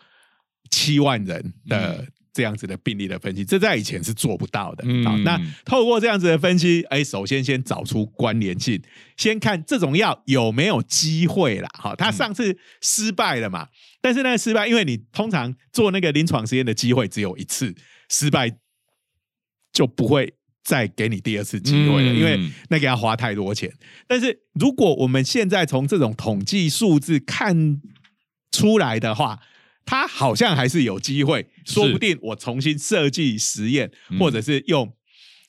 [0.71, 4.83] 七万人的这样子的病例的分析，这在以前是做不到的。
[5.03, 8.81] 好，那透过这样子的分析，哎，首先先找出关联性，
[9.17, 11.69] 先看这种药有没有机会啦。
[11.73, 13.67] 好，他上次失败了嘛？
[14.01, 17.75] 但是那个失败，因为你通常做那个临床实验的机会只有一次，
[18.09, 18.57] 失败
[19.73, 23.73] 就不会再给你第二次机会了，因为那个要花太多钱。
[24.07, 27.81] 但是如果我们现在从这种统计数字看
[28.51, 29.39] 出来的话，
[29.89, 34.93] 它好像还是有机会，说不定我重新设计实验，或者是用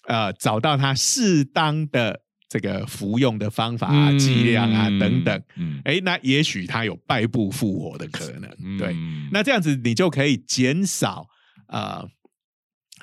[0.07, 5.43] 呃找到它适当的这个服用的方法啊、剂量啊等等，
[5.84, 8.78] 哎，那也许它有败部复活的可能。
[8.78, 8.97] 对，
[9.30, 11.28] 那这样子你就可以减少
[11.68, 12.09] 呃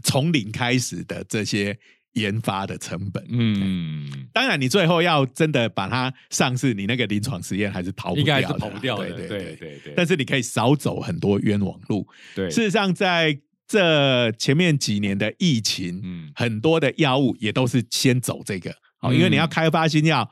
[0.03, 1.77] 从零开始的这些。
[2.17, 9.93] 研发的成本，嗯，当然，你最后要真的把它上市，你那个临床实验还是逃不掉的，跑不掉的，对对对对。
[9.95, 12.07] 但是你可以少走很多冤枉路。
[12.35, 20.29] 对，事实上，在这前面几年的疫情，嗯，很多的药物也都是先走这个，好，因为你要开发新药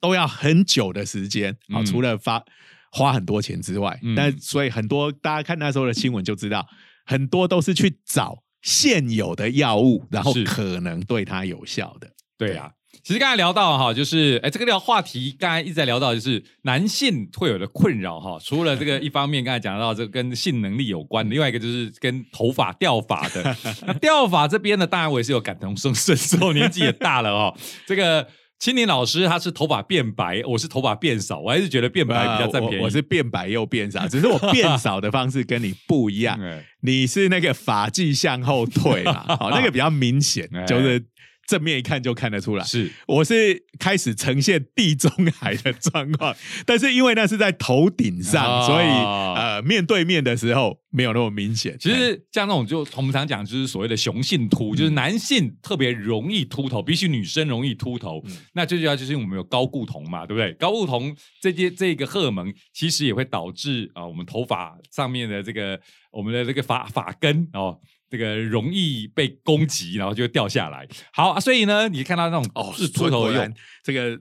[0.00, 2.44] 都要很久的时间，好，除了发
[2.90, 6.66] 花很多钱之外，但所以很多大家看那时候的新闻就知道，
[7.04, 8.42] 很多都是去找。
[8.68, 12.06] 现有的药物，然后可能对它有效的，
[12.36, 12.70] 对啊。
[13.02, 18.38] 其实刚才聊到哈，就是哎，这个聊话题，刚才一直在聊到，就是男性会有的困扰哈。
[18.44, 23.56] 除了这个一方面，刚才讲到这个跟性能力有关， 另外一个就是跟头发掉发的。
[23.86, 27.56] 那掉发这边呢，当然我也是有感同身受， 年纪也大了哦。
[27.86, 28.28] 这个。
[28.58, 32.82] 青年老师他是头发变白，我是头发变少，我还是觉得变白比较占便宜。
[32.82, 36.38] 我是变白又变少，只是我变少的方式跟你不一样。
[36.82, 39.24] 你是那个发际向后退嘛？
[39.38, 41.04] 好，那个比较明显，就是。
[41.48, 46.36] 正面一看就看得出来，是我是开始呈现地中海的状况，
[46.66, 51.74] 但是因为那是在头顶上，所以呃面对面的时候没有那么明显。
[51.80, 58.22] 其实像那种就我们常讲就是所谓的雄性秃，就是男性特别容易秃头，比起女生容易秃头。
[58.52, 60.52] 那最主要就是因为我们有高固酮嘛，对不对？
[60.54, 65.80] 高固酮这些这个荷尔蒙其实也会导致啊我们头发上面的这个
[66.10, 67.80] 我们的这个发发根哦。
[68.10, 70.86] 这个容易被攻击，然后就掉下来。
[71.12, 74.18] 好，所以呢，你看到那种哦，是秃头用这个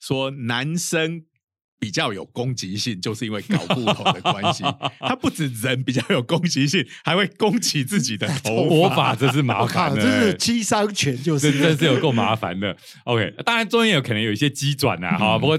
[0.00, 1.24] 说男生
[1.80, 4.62] 比较有攻击性，就是因为搞不同的关系。
[5.00, 12.76] 他不止人比较有攻击性，还会攻击自己的头发，这是麻烦，这是七伤拳，就是真是有够麻烦的。
[13.04, 15.58] OK，当然中间有可能有一些机转呐，好，不过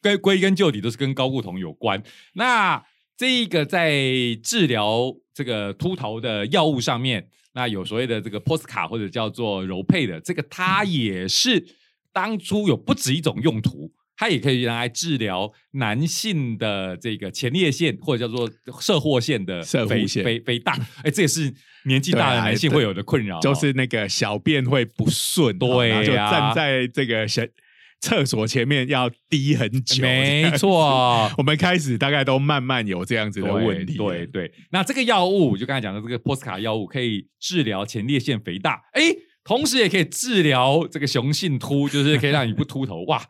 [0.00, 2.02] 归归根究底都是跟高固酮有关。
[2.34, 2.82] 那
[3.16, 3.94] 这一个在
[4.42, 11.64] 治疗这个秃头的药物上面，那有所谓的这个 post 卡或者叫做柔配的，这个它也是
[12.12, 18.50] 当初有不止一种用途，它也可以拿来治疗男性的这个前列腺或者叫做
[18.80, 21.50] 射货腺的射肥肥肥大，哎，这也是
[21.84, 27.42] 年纪大的男性会有的困扰，就是那个小便会不顺，对，就站在这个小。
[28.00, 31.30] 厕所前面要滴很久，没错。
[31.38, 33.96] 我们开始大概都慢慢有这样子的问题。
[33.96, 38.80] 对对，那这个药物就刚才讲的这个波斯卡药物可以治疗前列腺肥大。
[38.92, 39.02] 哎，
[39.42, 43.02] 同时也可以治疗这个雄性秃，就是可以让你不秃头。
[43.06, 43.22] 哇，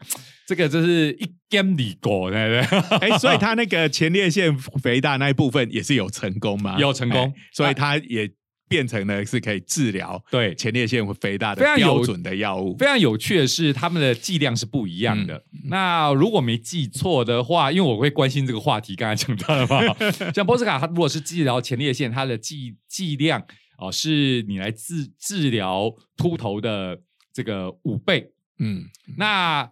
[0.46, 2.98] 这个就是一 game 里过，对不对？
[3.08, 6.76] 哎，所以他那个前列腺肥大那一部分也是有成功吗？
[6.78, 8.30] 有成功，所以他也。
[8.68, 12.76] 变成呢是可以治疗对前列腺肥大的标准的药物。
[12.76, 15.44] 非常有趣的是，他们的剂量是不一样的。
[15.68, 19.94] 那如果没记错的话，因为我会关心这个话题，刚才讲到了嘛，
[20.34, 23.40] 像波斯卡，他如果是治疗前列腺，它的剂剂量
[23.78, 27.00] 哦，是你来治治疗秃头的
[27.32, 28.32] 这个五倍。
[28.58, 28.84] 嗯，
[29.16, 29.70] 那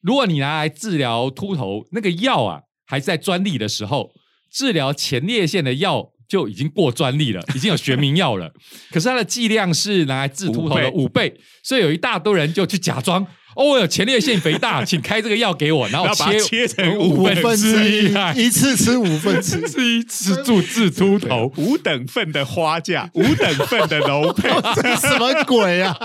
[0.00, 4.12] 如果你拿来治疗秃头，那个药啊，还在专利的时候，
[4.50, 6.12] 治疗前列腺的药。
[6.30, 8.48] 就已经过专利了，已经有学名药了。
[8.92, 13.26] 可是它的剂量是拿来治秃头的五倍，所以有一大堆人就去假装
[13.56, 24.48] 哦，我有前列腺肥大，请开这个药给我，然后切切成五分之一，一次吃五分之一，吃住治秃头，五等份的花价，五等份的楼配，
[24.80, 25.96] 这什么鬼啊？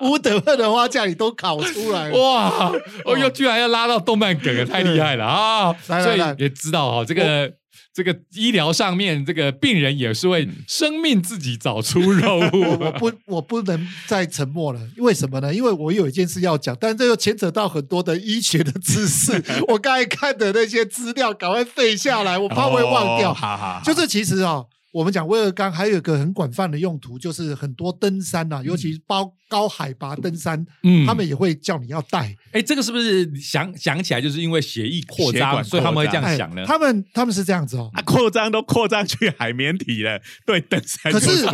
[0.00, 2.72] 五等份的花价你都考出来哇！
[3.04, 5.74] 哦哟，居然要拉到动漫梗，太厉害了啊！
[5.82, 7.52] 所以也知道哈，这个。
[7.96, 12.40] 这个医疗上面，这个病人也是为生命自己找出肉。
[12.78, 14.80] 我不，我不能再沉默了。
[14.98, 15.54] 为什么呢？
[15.54, 19.42] 因为我有一件事要讲，但这又牵扯到很多的医学的知识。
[19.68, 23.34] 我刚才看的那些资料，赶快背下来，我怕会忘掉。
[23.82, 24.64] 就是其实啊。
[24.96, 32.34] 我们讲威尔刚还有一个很广泛的用途，就是很多登山呐，尤其是包高海拔登山，嗯，他们也会叫你要带。
[32.52, 36.64] 哎，这个是不是想想起来，就是因为血液扩张，所以他们会这样想呢？
[36.66, 41.44] 他们他们是这样子哦，扩张都扩张去海绵体了，对登山可是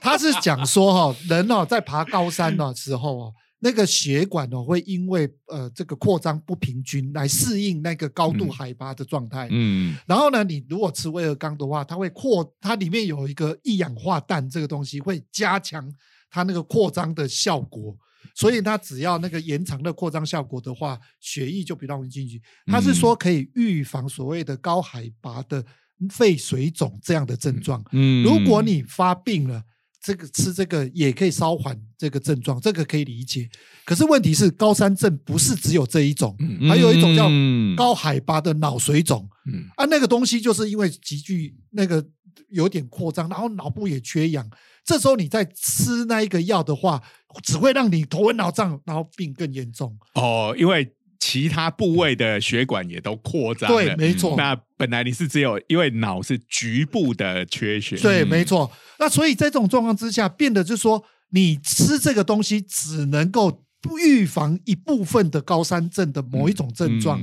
[0.00, 3.32] 他是讲说哈，人哦在爬高山的时候哦。
[3.58, 9.48] 那个血管哦，会因为呃这个扩张不平均来适应那个高度海拔的状态。
[9.50, 15.90] 嗯，然后呢，你如果吃威尔刚的话，它会扩，它里面有一个一氧化氮这个东西，会加强
[16.30, 17.96] 它那个扩张的效果。
[18.34, 22.42] 所以它只要那个延长的扩张效果的话，血液就比较容易进去。
[22.66, 25.64] 它是说可以预防所谓的高海拔的
[26.10, 27.82] 肺水肿这样的症状。
[27.92, 29.62] 嗯，如果你发病了。
[30.06, 33.50] 这个吃这个也可以稍缓这个症状，这个可以理解。
[33.84, 36.36] 可是问题是，高山症不是只有这一种，
[36.68, 37.28] 还有一种叫
[37.76, 39.28] 高海拔的脑水肿。
[39.74, 42.06] 啊，那个东西就是因为急剧那个
[42.50, 44.48] 有点扩张，然后脑部也缺氧。
[44.84, 47.02] 这时候你在吃那一个药的话，
[47.42, 49.98] 只会让你头昏脑胀，然后病更严重。
[50.14, 50.88] 哦，因为。
[51.18, 54.34] 其他部位的血管也都扩张了，对，没错。
[54.36, 58.70] 那本来你是只有因为脑是局部的缺血，对，没错。
[58.98, 63.64] 那所以在这种状况之下，变得就是说，你吃这个东西只能够
[64.00, 67.20] 预防一部分的高山症的某一种症状。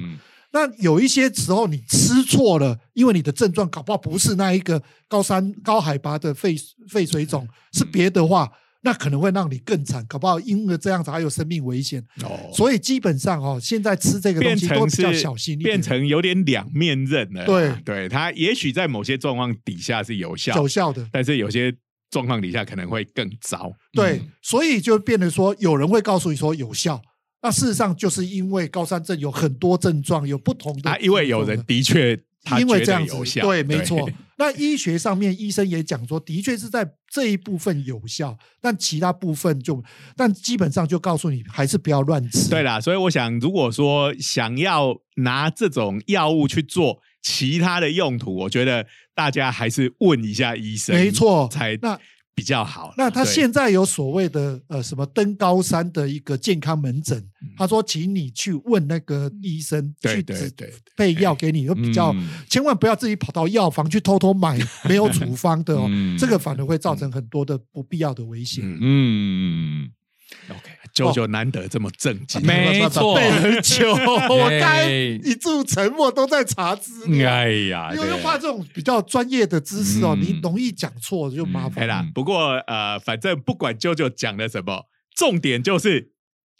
[0.51, 6.55] 那有一些时候你吃错了，因为你的症状搞不好不是那一个高山高海拔的肺
[6.87, 8.51] 肺水肿，是别的话。
[8.85, 12.03] 那可能会让你更惨，搞不好因为这样子还有生命危险。
[12.23, 17.45] 哦，所以基本上哦，现在吃这个东西都比较小心一点，变成有点两面刃了。
[17.45, 21.73] 对，对，它也许在某些状况底下是有效、有效的，但是有些
[22.11, 23.71] 状况底下可能会更糟。
[23.93, 27.01] 对，所以就变得说，有人会告诉你说有效，
[27.41, 30.91] 那事实上就是因为高山症有很多症状，有不同的。
[30.91, 32.19] 啊，因为有人的确。
[32.59, 34.09] 因为这样子，对，没错。
[34.37, 39.81] 那医学上面，医生也讲说，的确是在这一部分有效，但其他部分就，
[40.17, 42.49] 但基本上就告诉你，还是不要乱吃。
[42.49, 51.99] 对啦，所以我想，如果说想要拿这种药物去做其他的用途，我觉得大家还是问一下医生，没错，才那。
[52.35, 52.93] 比较好。
[52.97, 57.23] 那他现在有所谓的呃什么登高山的一个健康门诊，
[57.57, 62.15] 他说请你去问那个医生去对对配药给你，就比较
[62.49, 68.63] 千万不要自己跑到药房去偷偷买没有处方的哦， 这个反而会造成很多的不必要的危险。
[68.81, 69.89] 嗯。
[70.49, 77.31] OK，舅舅难得这么正经，没错，背很久，我刚一柱沉默都在查资料。
[77.31, 82.05] 哎呀，因为怕这种比较专业的知识哦，你容易讲错就麻烦啦。
[82.13, 84.85] 不过呃，反正不管舅舅讲了什么，
[85.15, 86.12] 重点就是。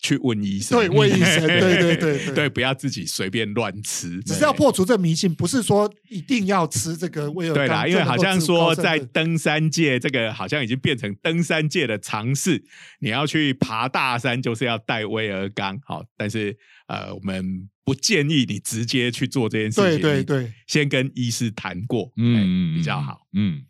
[0.04, 4.22] 去问医生，对，问医生， 对对对对，不要自己随便乱吃。
[4.24, 12.62] 只是要破除这迷信，不是说一定要吃这个威尔 对啦，因为好像说在登山界，这个好像已经变成登山界的常识。
[13.00, 15.80] 你要去爬大山，就是要带威尔刚。
[15.86, 16.56] 好，但是
[16.88, 20.02] 呃，我们不建议你直接去做这件事情。
[20.02, 23.22] 对对对，先跟医师谈过，嗯，比较好。
[23.34, 23.62] 嗯，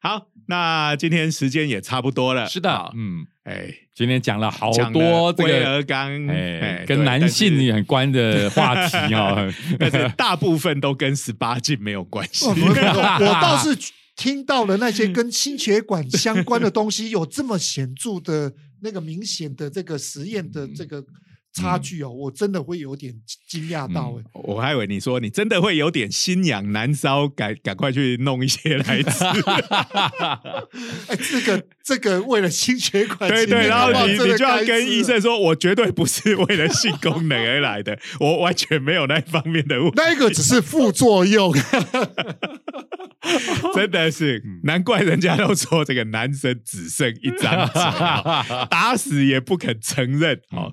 [0.00, 2.46] 好，那今天时间也差不多了。
[2.48, 3.74] 是的，嗯，哎。
[3.98, 12.46] 今天讲了好多这个刚哎跟男性很关的话题哦， 但是大部分都跟十八禁没有关系。
[12.46, 12.54] 我
[13.42, 13.76] 倒是
[14.14, 21.04] 听到了那些跟心血管相关的东西有这么显著的那个明显的这个实验的这个。
[21.60, 23.14] 差距哦，我真的会有点
[23.46, 24.24] 惊讶到哎！
[24.32, 29.24] 我还以为你说你真的会有点心痒难烧，赶赶快去弄一些来吃。
[31.08, 41.52] 哎，这个这个为了心血管，对对，然后你你就要跟医生说，我绝对不是为了性功能而来的，我 完全没有那方面的问题，那个只是副作用。
[43.74, 47.82] 真的是难怪人家都说这个男生只剩一张嘴，
[48.70, 50.72] 打死也不肯承认哦。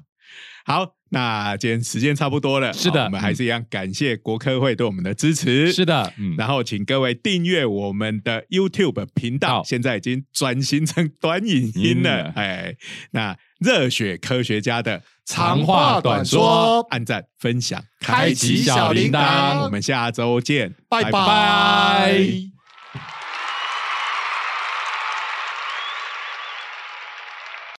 [0.68, 12.76] 好，那今天时间差不多了，是的，我们还是一样感谢国科会对我们的支持，是的，嗯，然后请各位订阅我们的 YouTube 频道，现在已经转型成短影音了，哎，
[13.12, 22.55] 那热血科学家的长话短说，按赞分享，开启小铃铛，我们下周见，拜拜。